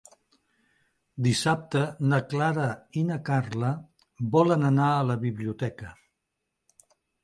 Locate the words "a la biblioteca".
4.99-5.97